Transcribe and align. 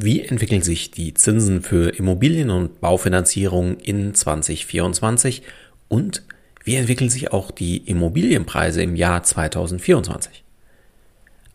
Wie 0.00 0.22
entwickeln 0.22 0.62
sich 0.62 0.92
die 0.92 1.12
Zinsen 1.12 1.60
für 1.60 1.88
Immobilien 1.88 2.50
und 2.50 2.80
Baufinanzierung 2.80 3.78
in 3.80 4.14
2024 4.14 5.42
und 5.88 6.22
wie 6.62 6.76
entwickeln 6.76 7.10
sich 7.10 7.32
auch 7.32 7.50
die 7.50 7.78
Immobilienpreise 7.78 8.80
im 8.80 8.94
Jahr 8.94 9.24
2024? 9.24 10.44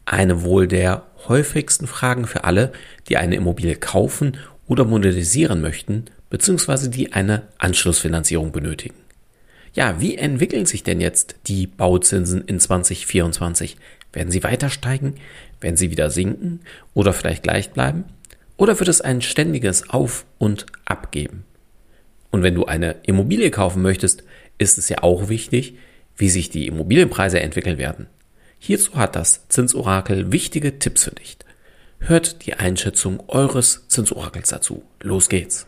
Eine 0.03 0.43
wohl 0.43 0.67
der 0.67 1.05
häufigsten 1.29 1.87
Fragen 1.87 2.27
für 2.27 2.43
alle, 2.43 2.73
die 3.07 3.15
eine 3.15 3.35
Immobilie 3.35 3.77
kaufen 3.77 4.35
oder 4.67 4.83
modernisieren 4.83 5.61
möchten, 5.61 6.05
beziehungsweise 6.29 6.89
die 6.89 7.13
eine 7.13 7.43
Anschlussfinanzierung 7.59 8.51
benötigen. 8.51 8.95
Ja, 9.73 10.01
wie 10.01 10.17
entwickeln 10.17 10.65
sich 10.65 10.83
denn 10.83 10.99
jetzt 10.99 11.37
die 11.47 11.65
Bauzinsen 11.65 12.43
in 12.43 12.59
2024? 12.59 13.77
Werden 14.11 14.31
sie 14.31 14.43
weiter 14.43 14.69
steigen? 14.69 15.15
Werden 15.61 15.77
sie 15.77 15.91
wieder 15.91 16.09
sinken? 16.09 16.59
Oder 16.93 17.13
vielleicht 17.13 17.43
gleich 17.43 17.71
bleiben? 17.71 18.03
Oder 18.57 18.79
wird 18.79 18.89
es 18.89 19.01
ein 19.01 19.21
ständiges 19.21 19.89
Auf 19.89 20.25
und 20.37 20.65
Ab 20.85 21.11
geben? 21.11 21.45
Und 22.31 22.43
wenn 22.43 22.55
du 22.55 22.65
eine 22.65 22.95
Immobilie 23.03 23.51
kaufen 23.51 23.81
möchtest, 23.81 24.23
ist 24.57 24.77
es 24.77 24.89
ja 24.89 25.03
auch 25.03 25.29
wichtig, 25.29 25.75
wie 26.15 26.29
sich 26.29 26.49
die 26.49 26.67
Immobilienpreise 26.67 27.39
entwickeln 27.39 27.77
werden. 27.77 28.07
Hierzu 28.59 28.95
hat 28.95 29.15
das 29.15 29.47
Zinsorakel 29.49 30.31
wichtige 30.31 30.79
Tipps 30.79 31.03
für 31.03 31.11
dich. 31.11 31.37
Hört 31.99 32.45
die 32.45 32.53
Einschätzung 32.55 33.23
eures 33.27 33.87
Zinsorakels 33.87 34.49
dazu. 34.49 34.83
Los 35.01 35.29
geht's. 35.29 35.67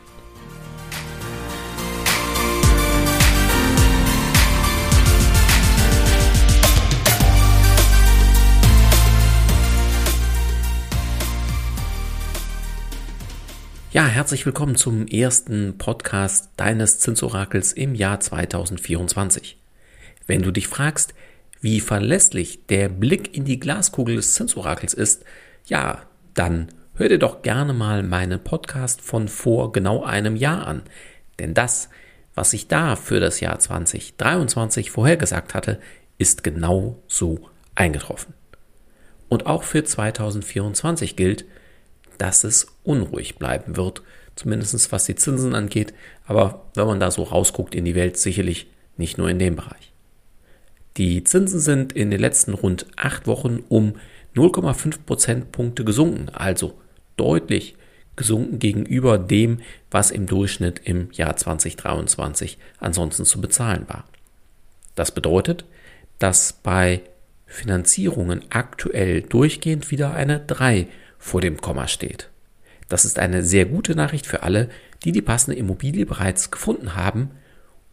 Ja, 13.93 14.05
herzlich 14.05 14.45
willkommen 14.45 14.77
zum 14.77 15.05
ersten 15.05 15.77
Podcast 15.77 16.51
deines 16.55 16.99
Zinsorakels 16.99 17.73
im 17.73 17.93
Jahr 17.93 18.21
2024. 18.21 19.57
Wenn 20.25 20.41
du 20.41 20.51
dich 20.51 20.69
fragst, 20.69 21.13
wie 21.59 21.81
verlässlich 21.81 22.65
der 22.67 22.87
Blick 22.87 23.35
in 23.35 23.43
die 23.43 23.59
Glaskugel 23.59 24.15
des 24.15 24.33
Zinsorakels 24.35 24.93
ist, 24.93 25.25
ja, 25.65 26.03
dann 26.33 26.69
hör 26.93 27.09
dir 27.09 27.19
doch 27.19 27.41
gerne 27.41 27.73
mal 27.73 28.01
meinen 28.01 28.41
Podcast 28.41 29.01
von 29.01 29.27
vor 29.27 29.73
genau 29.73 30.05
einem 30.05 30.37
Jahr 30.37 30.65
an. 30.67 30.83
Denn 31.37 31.53
das, 31.53 31.89
was 32.33 32.53
ich 32.53 32.69
da 32.69 32.95
für 32.95 33.19
das 33.19 33.41
Jahr 33.41 33.59
2023 33.59 34.89
vorhergesagt 34.89 35.53
hatte, 35.53 35.81
ist 36.17 36.45
genau 36.45 37.03
so 37.09 37.49
eingetroffen. 37.75 38.35
Und 39.27 39.47
auch 39.47 39.63
für 39.63 39.83
2024 39.83 41.17
gilt, 41.17 41.43
dass 42.17 42.43
es 42.43 42.67
unruhig 42.83 43.37
bleiben 43.37 43.77
wird, 43.77 44.01
zumindest 44.35 44.91
was 44.91 45.05
die 45.05 45.15
Zinsen 45.15 45.55
angeht, 45.55 45.93
aber 46.25 46.65
wenn 46.75 46.87
man 46.87 46.99
da 46.99 47.11
so 47.11 47.23
rausguckt 47.23 47.75
in 47.75 47.85
die 47.85 47.95
Welt, 47.95 48.17
sicherlich 48.17 48.67
nicht 48.97 49.17
nur 49.17 49.29
in 49.29 49.39
dem 49.39 49.55
Bereich. 49.55 49.91
Die 50.97 51.23
Zinsen 51.23 51.59
sind 51.59 51.93
in 51.93 52.11
den 52.11 52.19
letzten 52.19 52.53
rund 52.53 52.85
acht 52.97 53.27
Wochen 53.27 53.63
um 53.69 53.95
0,5 54.35 54.99
Prozentpunkte 55.05 55.83
gesunken, 55.83 56.29
also 56.29 56.73
deutlich 57.17 57.75
gesunken 58.15 58.59
gegenüber 58.59 59.17
dem, 59.17 59.59
was 59.89 60.11
im 60.11 60.25
Durchschnitt 60.25 60.81
im 60.83 61.09
Jahr 61.11 61.35
2023 61.35 62.57
ansonsten 62.79 63.25
zu 63.25 63.41
bezahlen 63.41 63.85
war. 63.87 64.05
Das 64.95 65.11
bedeutet, 65.11 65.65
dass 66.19 66.53
bei 66.53 67.01
Finanzierungen 67.45 68.43
aktuell 68.49 69.21
durchgehend 69.21 69.91
wieder 69.91 70.13
eine 70.13 70.39
3 70.39 70.87
vor 71.21 71.39
dem 71.39 71.61
Komma 71.61 71.87
steht. 71.87 72.29
Das 72.89 73.05
ist 73.05 73.19
eine 73.19 73.43
sehr 73.43 73.65
gute 73.65 73.95
Nachricht 73.95 74.25
für 74.25 74.43
alle, 74.43 74.67
die 75.05 75.13
die 75.13 75.21
passende 75.21 75.57
Immobilie 75.57 76.05
bereits 76.05 76.51
gefunden 76.51 76.95
haben 76.95 77.31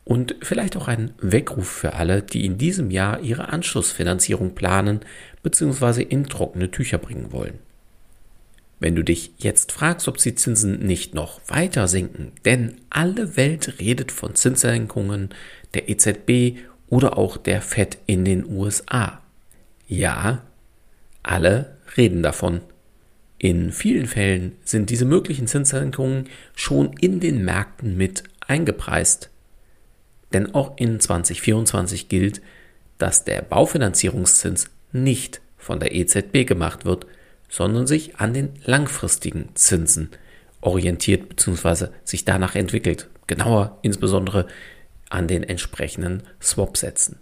und 0.04 0.34
vielleicht 0.40 0.76
auch 0.76 0.88
ein 0.88 1.12
Weckruf 1.20 1.68
für 1.68 1.92
alle, 1.92 2.22
die 2.22 2.46
in 2.46 2.58
diesem 2.58 2.90
Jahr 2.90 3.20
ihre 3.20 3.50
Anschlussfinanzierung 3.50 4.54
planen 4.54 5.00
bzw. 5.42 6.02
in 6.02 6.26
trockene 6.26 6.70
Tücher 6.70 6.98
bringen 6.98 7.30
wollen. 7.30 7.58
Wenn 8.80 8.94
du 8.94 9.04
dich 9.04 9.32
jetzt 9.38 9.72
fragst, 9.72 10.08
ob 10.08 10.16
die 10.16 10.34
Zinsen 10.34 10.80
nicht 10.80 11.14
noch 11.14 11.40
weiter 11.46 11.86
sinken, 11.88 12.32
denn 12.44 12.76
alle 12.90 13.36
Welt 13.36 13.78
redet 13.80 14.10
von 14.10 14.34
Zinssenkungen 14.34 15.28
der 15.74 15.88
EZB 15.90 16.58
oder 16.88 17.18
auch 17.18 17.36
der 17.36 17.60
Fed 17.60 17.98
in 18.06 18.24
den 18.24 18.46
USA. 18.46 19.20
Ja, 19.86 20.42
alle 21.22 21.76
reden 21.96 22.22
davon. 22.22 22.62
In 23.38 23.70
vielen 23.70 24.06
Fällen 24.06 24.56
sind 24.64 24.90
diese 24.90 25.04
möglichen 25.04 25.46
Zinssenkungen 25.46 26.28
schon 26.54 26.92
in 27.00 27.20
den 27.20 27.44
Märkten 27.44 27.96
mit 27.96 28.24
eingepreist. 28.46 29.30
Denn 30.32 30.54
auch 30.54 30.76
in 30.76 30.98
2024 30.98 32.08
gilt, 32.08 32.42
dass 32.98 33.24
der 33.24 33.42
Baufinanzierungszins 33.42 34.70
nicht 34.92 35.40
von 35.56 35.78
der 35.78 35.94
EZB 35.94 36.46
gemacht 36.46 36.84
wird, 36.84 37.06
sondern 37.48 37.86
sich 37.86 38.16
an 38.16 38.34
den 38.34 38.50
langfristigen 38.64 39.50
Zinsen 39.54 40.10
orientiert 40.60 41.28
bzw. 41.28 41.88
sich 42.04 42.24
danach 42.24 42.56
entwickelt. 42.56 43.08
Genauer 43.26 43.78
insbesondere 43.82 44.48
an 45.10 45.28
den 45.28 45.44
entsprechenden 45.44 46.24
Swap-Sätzen. 46.42 47.18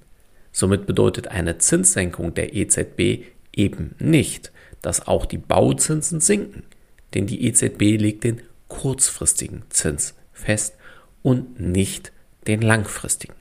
Somit 0.50 0.86
bedeutet 0.86 1.28
eine 1.28 1.58
Zinssenkung 1.58 2.32
der 2.34 2.54
EZB 2.54 3.26
eben 3.52 3.94
nicht, 3.98 4.52
dass 4.86 5.08
auch 5.08 5.26
die 5.26 5.36
Bauzinsen 5.36 6.20
sinken, 6.20 6.62
denn 7.12 7.26
die 7.26 7.44
EZB 7.44 7.98
legt 8.00 8.22
den 8.22 8.40
kurzfristigen 8.68 9.64
Zins 9.68 10.14
fest 10.32 10.76
und 11.22 11.58
nicht 11.58 12.12
den 12.46 12.62
langfristigen. 12.62 13.34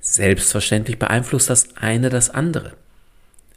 Selbstverständlich 0.00 0.98
beeinflusst 0.98 1.50
das 1.50 1.76
eine 1.76 2.08
das 2.08 2.30
andere. 2.30 2.72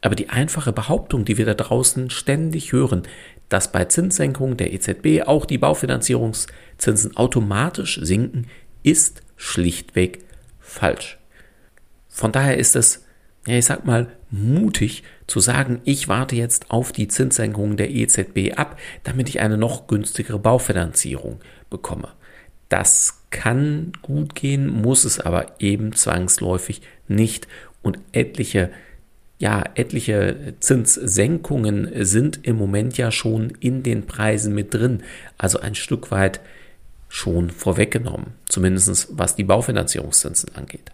Aber 0.02 0.16
die 0.16 0.28
einfache 0.28 0.74
Behauptung, 0.74 1.24
die 1.24 1.38
wir 1.38 1.46
da 1.46 1.54
draußen 1.54 2.10
ständig 2.10 2.74
hören, 2.74 3.04
dass 3.48 3.72
bei 3.72 3.86
Zinssenkungen 3.86 4.58
der 4.58 4.74
EZB 4.74 5.26
auch 5.26 5.46
die 5.46 5.60
Baufinanzierungszinsen 5.60 7.16
automatisch 7.16 7.98
sinken, 8.04 8.48
ist 8.84 9.22
schlichtweg 9.38 10.26
falsch. 10.60 11.18
Von 12.10 12.34
daher 12.34 12.58
ist 12.58 12.76
es, 12.76 13.06
ja, 13.48 13.56
ich 13.56 13.64
sag 13.64 13.86
mal, 13.86 14.12
mutig 14.34 15.04
zu 15.28 15.40
sagen, 15.40 15.80
ich 15.86 16.08
warte 16.08 16.36
jetzt 16.36 16.72
auf 16.72 16.92
die 16.92 17.08
Zinssenkung 17.08 17.78
der 17.78 17.92
EZB 17.92 18.58
ab, 18.58 18.80
damit 19.04 19.30
ich 19.30 19.40
eine 19.40 19.58
noch 19.58 19.86
günstigere 19.86 20.40
Baufinanzierung 20.40 21.40
bekomme. 21.70 22.10
Das 22.68 23.22
kann 23.30 23.92
gut 24.02 24.34
gehen, 24.34 24.68
muss 24.68 25.06
es 25.06 25.20
aber 25.20 25.54
eben 25.60 25.94
zwangsläufig 25.94 26.82
nicht 27.08 27.48
und 27.84 28.00
etliche 28.12 28.72
ja, 29.40 29.64
etliche 29.76 30.54
Zinssenkungen 30.62 31.90
sind 32.06 32.40
im 32.44 32.56
Moment 32.56 32.98
ja 32.98 33.12
schon 33.12 33.52
in 33.60 33.84
den 33.84 34.06
Preisen 34.06 34.56
mit 34.56 34.74
drin, 34.74 35.04
also 35.38 35.60
ein 35.60 35.76
Stück 35.76 36.12
weit 36.12 36.40
schon 37.10 37.50
vorweggenommen, 37.50 38.28
zumindest 38.48 39.10
was 39.12 39.36
die 39.36 39.44
Baufinanzierungszinsen 39.44 40.56
angeht. 40.56 40.92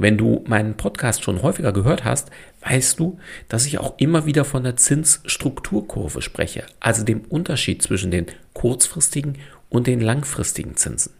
Wenn 0.00 0.16
du 0.16 0.44
meinen 0.46 0.76
Podcast 0.76 1.24
schon 1.24 1.42
häufiger 1.42 1.72
gehört 1.72 2.04
hast, 2.04 2.30
weißt 2.60 3.00
du, 3.00 3.18
dass 3.48 3.66
ich 3.66 3.78
auch 3.78 3.98
immer 3.98 4.26
wieder 4.26 4.44
von 4.44 4.62
der 4.62 4.76
Zinsstrukturkurve 4.76 6.22
spreche, 6.22 6.64
also 6.78 7.04
dem 7.04 7.22
Unterschied 7.22 7.82
zwischen 7.82 8.12
den 8.12 8.26
kurzfristigen 8.52 9.38
und 9.68 9.88
den 9.88 10.00
langfristigen 10.00 10.76
Zinsen. 10.76 11.12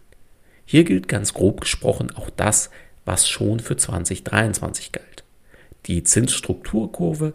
Hier 0.65 0.85
gilt 0.85 1.09
ganz 1.09 1.33
grob 1.33 1.59
gesprochen 1.59 2.11
auch 2.15 2.29
das, 2.29 2.69
was 3.03 3.27
schon 3.27 3.59
für 3.59 3.75
2023 3.75 4.93
galt. 4.93 5.25
Die 5.85 6.03
Zinsstrukturkurve 6.03 7.33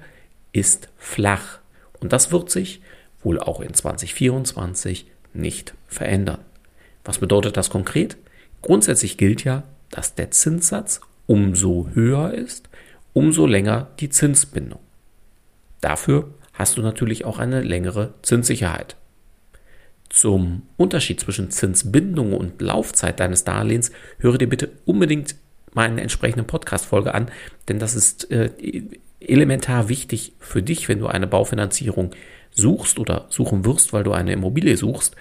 ist 0.52 0.88
flach 0.96 1.58
und 2.00 2.14
das 2.14 2.32
wird 2.32 2.50
sich 2.50 2.81
wohl 3.23 3.38
auch 3.38 3.61
in 3.61 3.75
2024 3.75 5.11
nicht 5.35 5.75
verändern. 5.88 6.41
Was 7.05 7.19
bedeutet 7.19 7.58
das 7.58 7.69
konkret? 7.69 8.17
Grundsätzlich 8.62 9.19
gilt 9.19 9.44
ja, 9.44 9.64
dass 9.91 10.14
der 10.14 10.31
Zinssatz 10.31 11.02
umso 11.26 11.88
höher 11.94 12.32
ist, 12.35 12.69
umso 13.12 13.47
länger 13.47 13.88
die 14.00 14.11
Zinsbindung. 14.11 14.81
Dafür 15.81 16.35
hast 16.53 16.76
du 16.76 16.82
natürlich 16.82 17.25
auch 17.25 17.38
eine 17.38 17.62
längere 17.62 18.15
Zinssicherheit. 18.23 18.97
Zum 20.09 20.62
Unterschied 20.76 21.21
zwischen 21.21 21.50
Zinsbindung 21.50 22.32
und 22.35 22.61
Laufzeit 22.62 23.19
deines 23.19 23.44
Darlehens 23.44 23.91
höre 24.19 24.38
dir 24.38 24.49
bitte 24.49 24.71
unbedingt 24.85 25.35
meine 25.73 26.00
entsprechende 26.00 26.44
Podcast-Folge 26.44 27.15
an, 27.15 27.29
denn 27.69 27.81
das 27.81 27.97
ist 27.97 28.31
äh, 28.31 28.50
elementar 29.20 29.88
wichtig 29.88 30.35
für 30.38 30.62
dich, 30.62 30.88
wenn 30.88 31.00
du 31.00 31.09
eine 31.09 31.27
Baufinanzierung 31.27 32.12
suchst 32.53 32.99
oder 32.99 33.27
suchen 33.29 33.65
wirst, 33.65 33.93
weil 33.93 34.05
du 34.05 34.12
eine 34.12 34.32
Immobilie 34.32 34.77
suchst, 34.77 35.17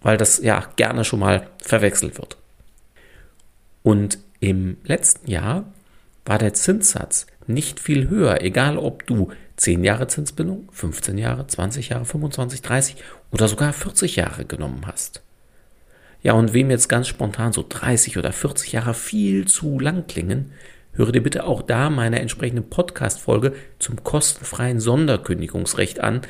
weil 0.00 0.16
das 0.16 0.40
ja 0.40 0.68
gerne 0.76 1.04
schon 1.04 1.20
mal 1.20 1.48
verwechselt 1.60 2.18
wird. 2.18 2.36
Und 3.82 4.18
im 4.40 4.76
letzten 4.84 5.30
Jahr 5.30 5.72
war 6.24 6.38
der 6.38 6.54
Zinssatz 6.54 7.26
nicht 7.46 7.80
viel 7.80 8.08
höher, 8.08 8.42
egal 8.42 8.76
ob 8.76 9.06
du 9.06 9.30
10 9.56 9.82
Jahre 9.82 10.06
Zinsbindung, 10.06 10.68
15 10.72 11.18
Jahre, 11.18 11.46
20 11.46 11.88
Jahre, 11.88 12.04
25, 12.04 12.62
30 12.62 12.96
oder 13.32 13.48
sogar 13.48 13.72
40 13.72 14.16
Jahre 14.16 14.44
genommen 14.44 14.82
hast. 14.86 15.22
Ja, 16.22 16.32
und 16.34 16.52
wem 16.52 16.70
jetzt 16.70 16.88
ganz 16.88 17.08
spontan 17.08 17.52
so 17.52 17.64
30 17.68 18.18
oder 18.18 18.32
40 18.32 18.72
Jahre 18.72 18.94
viel 18.94 19.46
zu 19.46 19.78
lang 19.80 20.06
klingen, 20.06 20.52
höre 20.92 21.12
dir 21.12 21.22
bitte 21.22 21.44
auch 21.44 21.62
da 21.62 21.90
meine 21.90 22.20
entsprechende 22.20 22.62
Podcast-Folge 22.62 23.54
zum 23.78 24.02
kostenfreien 24.04 24.80
Sonderkündigungsrecht 24.80 26.00
an, 26.00 26.22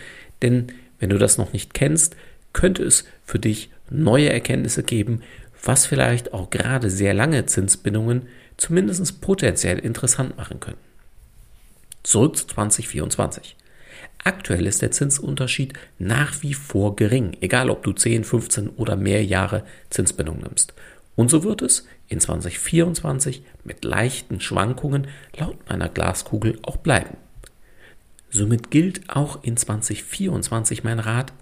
denn 0.42 0.68
wenn 0.98 1.10
du 1.10 1.18
das 1.18 1.38
noch 1.38 1.52
nicht 1.52 1.74
kennst, 1.74 2.16
könnte 2.52 2.82
es 2.82 3.04
für 3.24 3.38
dich 3.38 3.70
neue 3.90 4.30
Erkenntnisse 4.30 4.82
geben, 4.82 5.22
was 5.62 5.86
vielleicht 5.86 6.32
auch 6.32 6.50
gerade 6.50 6.90
sehr 6.90 7.14
lange 7.14 7.46
Zinsbindungen 7.46 8.28
zumindest 8.56 9.20
potenziell 9.20 9.78
interessant 9.78 10.36
machen 10.36 10.60
können. 10.60 10.78
Zurück 12.02 12.36
zu 12.36 12.46
2024. 12.46 13.56
Aktuell 14.24 14.66
ist 14.66 14.82
der 14.82 14.90
Zinsunterschied 14.90 15.74
nach 15.98 16.42
wie 16.42 16.54
vor 16.54 16.96
gering, 16.96 17.36
egal 17.40 17.70
ob 17.70 17.82
du 17.82 17.92
10, 17.92 18.24
15 18.24 18.68
oder 18.70 18.96
mehr 18.96 19.24
Jahre 19.24 19.64
Zinsbindung 19.90 20.40
nimmst. 20.40 20.74
Und 21.14 21.30
so 21.30 21.44
wird 21.44 21.62
es 21.62 21.86
in 22.08 22.20
2024 22.20 23.42
mit 23.64 23.84
leichten 23.84 24.40
Schwankungen 24.40 25.08
laut 25.36 25.56
meiner 25.68 25.88
Glaskugel 25.88 26.58
auch 26.62 26.76
bleiben. 26.76 27.16
Somit 28.30 28.70
gilt 28.70 29.08
auch 29.08 29.42
in 29.42 29.56
2024 29.56 30.84
mein 30.84 30.98
Rat, 30.98 31.32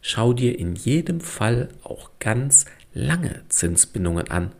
schau 0.00 0.32
dir 0.32 0.58
in 0.58 0.74
jedem 0.74 1.20
Fall 1.20 1.68
auch 1.84 2.10
ganz 2.18 2.66
lange 2.94 3.42
Zinsbindungen 3.48 4.28
an, 4.28 4.52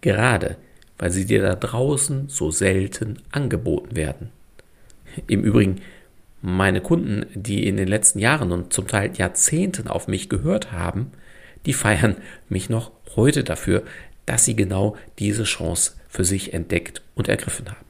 gerade 0.00 0.56
weil 0.98 1.10
sie 1.10 1.26
dir 1.26 1.42
da 1.42 1.54
draußen 1.54 2.28
so 2.28 2.50
selten 2.50 3.18
angeboten 3.32 3.96
werden. 3.96 4.30
Im 5.26 5.42
Übrigen, 5.42 5.80
meine 6.40 6.80
Kunden, 6.80 7.26
die 7.34 7.66
in 7.66 7.76
den 7.76 7.88
letzten 7.88 8.18
Jahren 8.18 8.52
und 8.52 8.72
zum 8.72 8.86
Teil 8.86 9.12
Jahrzehnten 9.16 9.88
auf 9.88 10.08
mich 10.08 10.28
gehört 10.28 10.72
haben, 10.72 11.12
die 11.66 11.72
feiern 11.72 12.16
mich 12.48 12.68
noch 12.68 12.90
heute 13.16 13.44
dafür, 13.44 13.82
dass 14.26 14.44
sie 14.44 14.56
genau 14.56 14.96
diese 15.18 15.44
Chance 15.44 15.92
für 16.08 16.24
sich 16.24 16.54
entdeckt 16.54 17.02
und 17.14 17.28
ergriffen 17.28 17.68
haben. 17.68 17.86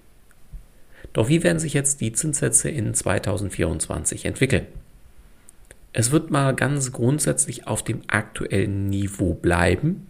Doch 1.12 1.29
wie 1.29 1.43
werden 1.43 1.58
sich 1.58 1.75
jetzt 1.75 2.00
die 2.00 2.12
Zinssätze 2.12 2.70
in 2.70 2.94
2024 2.94 4.25
entwickeln? 4.25 4.67
Es 5.93 6.11
wird 6.11 6.31
mal 6.31 6.55
ganz 6.55 6.93
grundsätzlich 6.93 7.67
auf 7.67 7.83
dem 7.83 8.03
aktuellen 8.06 8.89
Niveau 8.89 9.35
bleiben, 9.35 10.06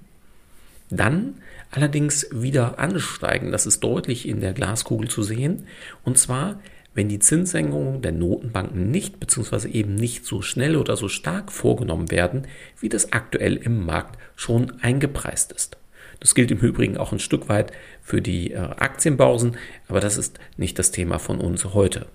dann 0.91 1.35
allerdings 1.71 2.27
wieder 2.31 2.79
ansteigen. 2.79 3.51
Das 3.51 3.67
ist 3.67 3.81
deutlich 3.81 4.29
in 4.29 4.41
der 4.41 4.53
Glaskugel 4.53 5.09
zu 5.09 5.23
sehen. 5.23 5.67
Und 6.05 6.19
zwar 6.19 6.61
wenn 6.95 7.09
die 7.09 7.19
Zinssenkungen 7.19 8.03
der 8.03 8.13
Notenbanken 8.13 8.91
nicht 8.91 9.19
bzw. 9.19 9.69
eben 9.69 9.95
nicht 9.95 10.27
so 10.27 10.43
schnell 10.43 10.77
oder 10.77 10.97
so 10.97 11.09
stark 11.09 11.51
vorgenommen 11.51 12.11
werden, 12.11 12.47
wie 12.81 12.89
das 12.89 13.13
aktuell 13.13 13.57
im 13.57 13.85
Markt 13.85 14.19
schon 14.37 14.73
eingepreist 14.83 15.53
ist. 15.53 15.79
Das 16.21 16.35
gilt 16.35 16.51
im 16.51 16.59
Übrigen 16.59 16.99
auch 16.99 17.13
ein 17.13 17.19
Stück 17.19 17.49
weit 17.49 17.73
für 18.03 18.21
die 18.21 18.53
äh, 18.53 18.59
Aktienbörsen, 18.59 19.57
aber 19.89 20.01
das 20.01 20.19
ist 20.19 20.39
nicht 20.57 20.79
das 20.79 20.91
Thema 20.91 21.19
von 21.19 21.41
uns 21.41 21.65
heute. 21.65 22.07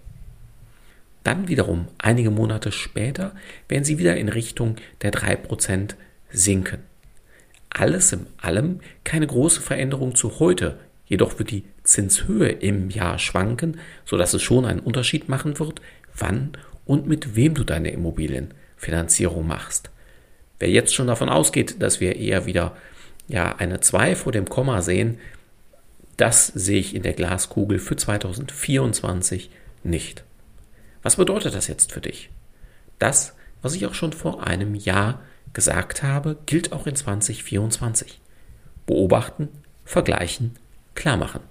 Dann 1.24 1.48
wiederum 1.48 1.88
einige 1.98 2.32
Monate 2.32 2.72
später 2.72 3.34
werden 3.68 3.84
sie 3.84 4.00
wieder 4.00 4.16
in 4.18 4.30
Richtung 4.30 4.78
der 5.02 5.12
3% 5.12 5.96
sinken. 6.32 6.80
Alles 7.70 8.14
in 8.14 8.28
allem 8.38 8.80
keine 9.04 9.28
große 9.28 9.62
Veränderung 9.62 10.16
zu 10.16 10.40
heute, 10.40 10.80
Jedoch 11.08 11.40
wird 11.40 11.52
die 11.52 11.64
Zinshöhe 11.84 12.50
im 12.50 12.90
Jahr 12.90 13.18
schwanken, 13.18 13.80
sodass 14.06 14.34
es 14.34 14.44
schon 14.44 14.66
einen 14.66 14.82
Unterschied 14.82 15.30
machen 15.30 15.58
wird, 15.58 15.82
wann 16.16 16.52
und 16.86 17.08
mit 17.08 17.36
wem 17.36 17.54
du 17.54 17.64
deine 17.64 17.92
Immobilienfinanzierung 17.92 19.48
machst. 19.48 19.90
Wer 20.60 20.70
jetzt 20.70 20.94
schon 20.94 21.08
davon 21.08 21.30
ausgeht, 21.30 21.82
dass 21.82 22.02
wir 22.02 22.18
eher 22.18 22.46
wieder 22.46 22.76
ja, 23.28 23.56
eine 23.56 23.80
2 23.80 24.16
vor 24.16 24.32
dem 24.32 24.50
Komma 24.50 24.82
sehen, 24.82 25.18
das 26.18 26.48
sehe 26.48 26.80
ich 26.80 26.96
in 26.96 27.04
der 27.04 27.14
Glaskugel 27.14 27.80
für 27.80 27.96
2024 27.96 29.50
nicht. 29.84 30.24
Was 31.02 31.16
bedeutet 31.16 31.56
das 31.56 31.68
jetzt 31.68 31.92
für 31.92 32.02
dich? 32.02 32.30
Das, 33.00 33.34
was 33.62 33.74
ich 33.74 33.86
auch 33.86 33.94
schon 33.94 34.14
vor 34.14 34.46
einem 34.46 34.76
Jahr 34.76 35.22
gesagt 35.54 36.04
habe, 36.04 36.38
gilt 36.46 36.72
auch 36.72 36.88
in 36.88 36.96
2024. 36.96 38.20
Beobachten, 38.86 39.50
vergleichen, 39.86 40.56
klar 40.96 41.18
machen. 41.18 41.42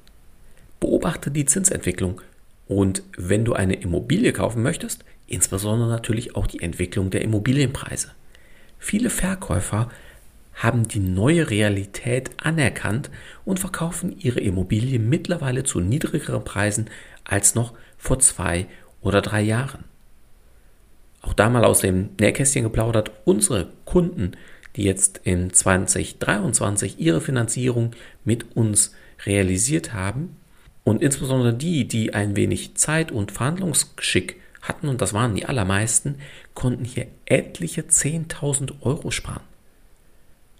Beobachte 0.81 1.31
die 1.31 1.47
Zinsentwicklung 1.47 2.21
und 2.69 3.03
wenn 3.17 3.45
du 3.45 3.55
eine 3.55 3.75
Immobilie 3.75 4.33
kaufen 4.33 4.63
möchtest, 4.63 5.05
insbesondere 5.27 5.89
natürlich 5.89 6.37
auch 6.37 6.47
die 6.47 6.61
Entwicklung 6.61 7.11
der 7.11 7.23
Immobilienpreise. 7.23 8.11
Viele 8.79 9.11
Verkäufer 9.11 9.89
haben 10.55 10.89
die 10.89 11.01
neue 11.01 11.51
Realität 11.51 12.31
anerkannt 12.43 13.11
und 13.45 13.61
verkaufen 13.61 14.19
ihre 14.19 14.41
Immobilie 14.41 14.99
mittlerweile 14.99 15.65
zu 15.65 15.81
niedrigeren 15.81 16.45
Preisen 16.45 16.91
als 17.25 17.55
noch 17.55 17.75
vor 17.99 18.19
zwei 18.21 18.67
oder 19.01 19.23
drei 19.23 19.43
Jahren. 19.43 19.85
Auch 21.23 21.35
da 21.35 21.49
mal 21.49 21.65
aus 21.65 21.81
dem 21.81 22.11
Nähkästchen 22.21 22.65
geplaudert, 22.65 23.11
unsere 23.25 23.69
Kunden, 23.85 24.33
die 24.77 24.85
jetzt 24.85 25.21
in 25.25 25.53
2023 25.53 27.01
ihre 27.01 27.21
Finanzierung 27.21 27.93
mit 28.25 28.57
uns 28.57 28.95
realisiert 29.25 29.93
haben. 29.93 30.37
Und 30.85 31.03
insbesondere 31.03 31.53
die, 31.53 31.89
die 31.89 32.15
ein 32.15 32.37
wenig 32.37 32.77
Zeit 32.77 33.11
und 33.11 33.33
Verhandlungsgeschick 33.33 34.41
hatten, 34.63 34.89
und 34.89 35.01
das 35.01 35.15
waren 35.15 35.35
die 35.35 35.47
allermeisten, 35.47 36.17
konnten 36.55 36.85
hier 36.85 37.07
etliche 37.25 37.83
10.000 37.83 38.83
Euro 38.83 39.11
sparen. 39.11 39.43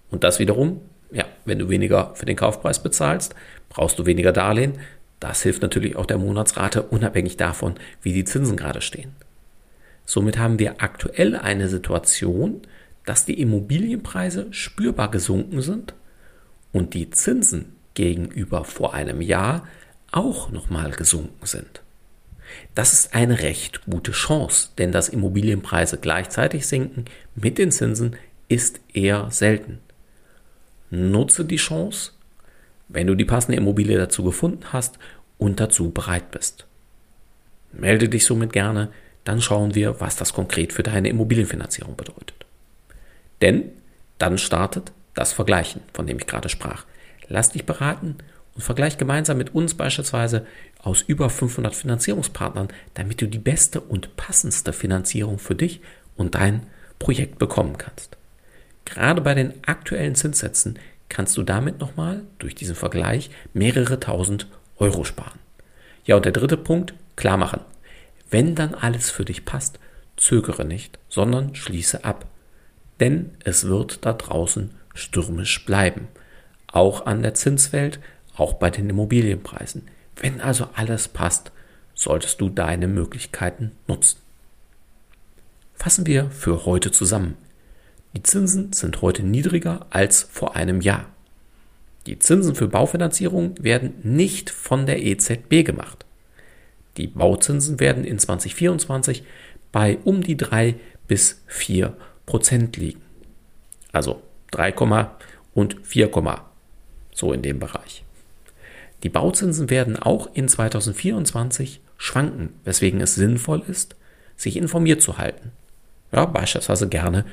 Und 0.09 0.23
das 0.23 0.39
wiederum, 0.39 0.81
ja, 1.11 1.25
wenn 1.45 1.59
du 1.59 1.69
weniger 1.69 2.13
für 2.15 2.25
den 2.25 2.35
Kaufpreis 2.35 2.81
bezahlst, 2.81 3.35
brauchst 3.69 3.99
du 3.99 4.05
weniger 4.05 4.31
Darlehen. 4.31 4.73
Das 5.19 5.41
hilft 5.41 5.61
natürlich 5.61 5.95
auch 5.95 6.05
der 6.05 6.17
Monatsrate, 6.17 6.83
unabhängig 6.83 7.37
davon, 7.37 7.75
wie 8.01 8.13
die 8.13 8.25
Zinsen 8.25 8.55
gerade 8.55 8.81
stehen. 8.81 9.15
Somit 10.05 10.37
haben 10.37 10.59
wir 10.59 10.81
aktuell 10.81 11.35
eine 11.35 11.67
Situation, 11.67 12.61
dass 13.05 13.25
die 13.25 13.41
Immobilienpreise 13.41 14.47
spürbar 14.51 15.11
gesunken 15.11 15.61
sind 15.61 15.93
und 16.71 16.93
die 16.93 17.09
Zinsen 17.09 17.75
gegenüber 17.93 18.63
vor 18.63 18.93
einem 18.93 19.21
Jahr 19.21 19.67
auch 20.11 20.51
nochmal 20.51 20.91
gesunken 20.91 21.45
sind. 21.45 21.81
Das 22.75 22.93
ist 22.93 23.13
eine 23.13 23.41
recht 23.41 23.85
gute 23.85 24.11
Chance, 24.11 24.69
denn 24.77 24.91
dass 24.91 25.09
Immobilienpreise 25.09 25.97
gleichzeitig 25.97 26.67
sinken 26.67 27.05
mit 27.35 27.57
den 27.57 27.71
Zinsen 27.71 28.15
ist 28.47 28.79
eher 28.93 29.29
selten. 29.31 29.79
Nutze 30.89 31.43
die 31.43 31.57
Chance, 31.57 32.11
wenn 32.89 33.07
du 33.07 33.15
die 33.15 33.25
passende 33.25 33.57
Immobilie 33.57 33.97
dazu 33.97 34.23
gefunden 34.23 34.71
hast 34.71 34.97
und 35.37 35.59
dazu 35.59 35.91
bereit 35.91 36.31
bist. 36.31 36.65
Melde 37.71 38.09
dich 38.09 38.25
somit 38.25 38.53
gerne, 38.53 38.89
dann 39.23 39.41
schauen 39.41 39.75
wir, 39.75 39.99
was 39.99 40.15
das 40.15 40.33
konkret 40.33 40.71
für 40.73 40.83
deine 40.83 41.09
Immobilienfinanzierung 41.09 41.95
bedeutet. 41.95 42.45
Denn 43.41 43.71
dann 44.17 44.37
startet 44.37 44.91
das 45.13 45.33
Vergleichen, 45.33 45.81
von 45.93 46.07
dem 46.07 46.17
ich 46.17 46.27
gerade 46.27 46.49
sprach. 46.49 46.85
Lass 47.27 47.51
dich 47.51 47.65
beraten 47.65 48.15
und 48.55 48.61
vergleich 48.61 48.97
gemeinsam 48.97 49.37
mit 49.37 49.53
uns 49.53 49.73
beispielsweise 49.73 50.45
aus 50.79 51.01
über 51.01 51.29
500 51.29 51.75
Finanzierungspartnern, 51.75 52.69
damit 52.93 53.21
du 53.21 53.27
die 53.27 53.37
beste 53.37 53.81
und 53.81 54.15
passendste 54.15 54.73
Finanzierung 54.73 55.39
für 55.39 55.55
dich 55.55 55.81
und 56.15 56.35
dein 56.35 56.63
Projekt 56.97 57.37
bekommen 57.37 57.77
kannst. 57.77 58.17
Gerade 58.85 59.21
bei 59.21 59.33
den 59.33 59.53
aktuellen 59.65 60.15
Zinssätzen 60.15 60.79
kannst 61.09 61.37
du 61.37 61.43
damit 61.43 61.79
nochmal 61.79 62.23
durch 62.39 62.55
diesen 62.55 62.75
Vergleich 62.75 63.29
mehrere 63.53 63.99
tausend 63.99 64.47
Euro 64.77 65.03
sparen. 65.03 65.39
Ja, 66.05 66.15
und 66.15 66.25
der 66.25 66.31
dritte 66.31 66.57
Punkt, 66.57 66.93
klar 67.15 67.37
machen. 67.37 67.61
Wenn 68.29 68.55
dann 68.55 68.75
alles 68.75 69.09
für 69.09 69.25
dich 69.25 69.45
passt, 69.45 69.79
zögere 70.17 70.65
nicht, 70.65 70.99
sondern 71.09 71.55
schließe 71.55 72.03
ab. 72.03 72.25
Denn 72.99 73.31
es 73.43 73.67
wird 73.67 74.05
da 74.05 74.13
draußen 74.13 74.71
stürmisch 74.93 75.65
bleiben 75.65 76.07
auch 76.67 77.05
an 77.05 77.23
der 77.23 77.33
Zinswelt, 77.33 77.99
auch 78.35 78.53
bei 78.53 78.69
den 78.69 78.89
Immobilienpreisen. 78.89 79.87
Wenn 80.15 80.41
also 80.41 80.69
alles 80.75 81.07
passt, 81.07 81.51
solltest 81.95 82.39
du 82.41 82.49
deine 82.49 82.87
Möglichkeiten 82.87 83.71
nutzen. 83.87 84.19
Fassen 85.73 86.05
wir 86.05 86.29
für 86.29 86.65
heute 86.65 86.91
zusammen. 86.91 87.35
Die 88.15 88.23
Zinsen 88.23 88.73
sind 88.73 89.01
heute 89.01 89.23
niedriger 89.23 89.85
als 89.89 90.23
vor 90.23 90.55
einem 90.55 90.81
Jahr. 90.81 91.05
Die 92.07 92.19
Zinsen 92.19 92.55
für 92.55 92.67
Baufinanzierung 92.67 93.55
werden 93.61 93.93
nicht 94.03 94.49
von 94.49 94.85
der 94.85 95.03
EZB 95.03 95.65
gemacht. 95.65 96.05
Die 96.95 97.07
Bauzinsen 97.07 97.79
werden 97.79 98.05
in 98.05 98.17
2024 98.17 99.23
bei 99.71 99.97
um 100.03 100.23
die 100.23 100.37
3 100.37 100.75
bis 101.07 101.41
4 101.47 101.95
Prozent 102.25 102.77
liegen. 102.77 103.01
Also 103.91 104.21
3, 104.51 104.73
und 105.53 105.75
4, 105.83 106.09
so 107.13 107.33
in 107.33 107.41
dem 107.41 107.59
Bereich. 107.59 108.03
Die 109.03 109.09
Bauzinsen 109.09 109.69
werden 109.69 109.97
auch 109.97 110.29
in 110.33 110.47
2024 110.47 111.81
schwanken, 111.97 112.53
weswegen 112.63 113.01
es 113.01 113.15
sinnvoll 113.15 113.63
ist, 113.67 113.95
sich 114.35 114.57
informiert 114.57 115.01
zu 115.01 115.17
halten. 115.17 115.51
Ja, 116.11 116.25
beispielsweise 116.25 116.87
gerne 116.87 117.25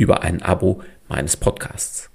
über 0.00 0.22
ein 0.22 0.40
Abo 0.40 0.82
meines 1.08 1.36
Podcasts. 1.36 2.08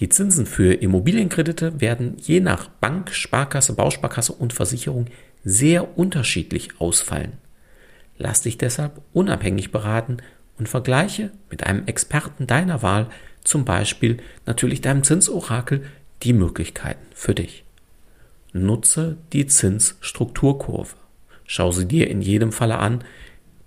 Die 0.00 0.10
Zinsen 0.10 0.44
für 0.44 0.74
Immobilienkredite 0.74 1.80
werden 1.80 2.18
je 2.18 2.40
nach 2.40 2.68
Bank, 2.68 3.10
Sparkasse, 3.14 3.72
Bausparkasse 3.72 4.34
und 4.34 4.52
Versicherung 4.52 5.06
sehr 5.42 5.96
unterschiedlich 5.96 6.78
ausfallen. 6.78 7.32
Lass 8.18 8.42
dich 8.42 8.58
deshalb 8.58 9.00
unabhängig 9.14 9.72
beraten 9.72 10.18
und 10.58 10.68
vergleiche 10.68 11.30
mit 11.48 11.64
einem 11.64 11.86
Experten 11.86 12.46
deiner 12.46 12.82
Wahl, 12.82 13.08
zum 13.42 13.64
Beispiel 13.64 14.18
natürlich 14.44 14.82
deinem 14.82 15.02
Zinsorakel, 15.02 15.86
die 16.22 16.34
Möglichkeiten 16.34 17.06
für 17.14 17.34
dich. 17.34 17.64
Nutze 18.52 19.16
die 19.32 19.46
Zinsstrukturkurve. 19.46 20.96
Schau 21.46 21.72
sie 21.72 21.88
dir 21.88 22.10
in 22.10 22.20
jedem 22.20 22.52
Falle 22.52 22.76
an, 22.76 23.04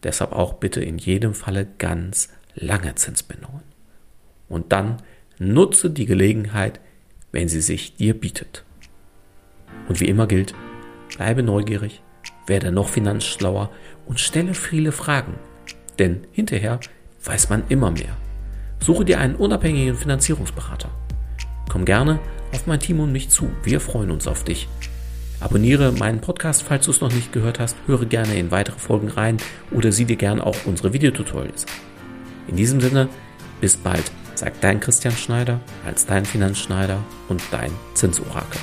deshalb 0.04 0.34
auch 0.34 0.54
bitte 0.54 0.82
in 0.82 1.00
jedem 1.00 1.34
Falle 1.34 1.66
ganz 1.80 2.30
lange 2.60 2.96
Zinsbindungen. 2.96 3.62
Und 4.48 4.72
dann 4.72 5.02
nutze 5.38 5.90
die 5.90 6.06
Gelegenheit, 6.06 6.80
wenn 7.32 7.48
sie 7.48 7.62
sich 7.62 7.96
dir 7.96 8.20
bietet. 8.20 8.64
Und 9.88 10.00
wie 10.00 10.08
immer 10.08 10.28
gilt, 10.28 10.54
bleibe 11.16 11.44
neugierig, 11.44 12.02
werde 12.48 12.72
noch 12.72 12.90
finanzschlauer 12.90 13.70
und 14.06 14.20
stelle 14.20 14.54
viele 14.54 14.92
Fragen, 14.92 15.36
denn 15.98 16.22
hinterher 16.32 16.80
weiß 17.24 17.50
man 17.50 17.64
immer 17.70 17.92
mehr. 17.92 18.18
Suche 18.80 19.06
dir 19.06 19.20
einen 19.20 19.36
unabhängigen 19.36 19.96
Finanzierungsberater. 19.96 20.90
Komm 21.70 21.86
gerne 21.86 22.20
auf 22.52 22.66
mein 22.66 22.80
Team 22.80 23.00
und 23.00 23.12
mich 23.12 23.30
zu. 23.30 23.52
Wir 23.64 23.80
freuen 23.80 24.10
uns 24.10 24.28
auf 24.28 24.44
dich. 24.44 24.68
Abonniere 25.40 25.92
meinen 25.92 26.20
Podcast, 26.20 26.64
falls 26.64 26.86
du 26.86 26.92
es 26.92 27.02
noch 27.02 27.14
nicht 27.14 27.32
gehört 27.32 27.60
hast. 27.60 27.78
Höre 27.86 28.06
gerne 28.06 28.38
in 28.38 28.52
weitere 28.52 28.78
Folgen 28.78 29.10
rein 29.10 29.38
oder 29.72 29.92
sieh 29.92 30.06
dir 30.06 30.18
gerne 30.18 30.46
auch 30.46 30.66
unsere 30.66 30.92
Videotutorials. 30.92 31.66
In 32.50 32.56
diesem 32.56 32.82
Sinne, 32.82 33.10
bis 33.62 33.78
bald, 33.78 34.12
sagt 34.34 34.64
dein 34.64 34.80
Christian 34.80 35.14
Schneider 35.14 35.60
als 35.86 36.08
dein 36.08 36.26
Finanzschneider 36.26 36.98
und 37.28 37.42
dein 37.52 37.72
Zinsorakel. 37.94 38.60